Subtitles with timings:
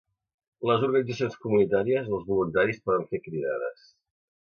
[0.69, 3.89] Les organitzacions comunitàries o els voluntaris poden fer cridades.